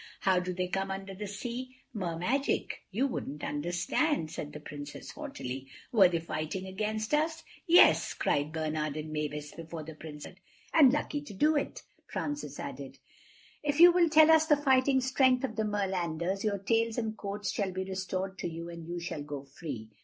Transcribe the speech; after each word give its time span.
"How 0.21 0.39
do 0.39 0.51
they 0.51 0.67
come 0.67 0.89
under 0.89 1.13
the 1.13 1.27
sea?" 1.27 1.75
"Mer 1.93 2.17
magic. 2.17 2.81
You 2.89 3.05
wouldn't 3.05 3.43
understand," 3.43 4.31
said 4.31 4.51
the 4.51 4.59
Princess 4.59 5.11
haughtily. 5.11 5.67
"Were 5.91 6.09
they 6.09 6.17
fighting 6.19 6.65
against 6.65 7.13
us?" 7.13 7.43
"Yes," 7.67 8.15
cried 8.15 8.51
Bernard 8.51 8.97
and 8.97 9.11
Mavis 9.13 9.53
before 9.53 9.83
the 9.83 9.93
Princess 9.93 10.31
answered. 10.33 10.39
"And 10.73 10.91
lucky 10.93 11.21
to 11.21 11.35
do 11.35 11.55
it," 11.55 11.83
Francis 12.07 12.59
added. 12.59 12.97
"If 13.61 13.79
you 13.79 13.91
will 13.91 14.09
tell 14.09 14.31
us 14.31 14.47
the 14.47 14.57
fighting 14.57 15.01
strength 15.01 15.43
of 15.43 15.55
the 15.55 15.65
Merlanders, 15.65 16.43
your 16.43 16.57
tails 16.57 16.97
and 16.97 17.15
coats 17.15 17.51
shall 17.51 17.71
be 17.71 17.83
restored 17.83 18.39
to 18.39 18.49
you 18.49 18.69
and 18.69 18.83
you 18.87 18.99
shall 18.99 19.21
go 19.21 19.43
free. 19.43 19.91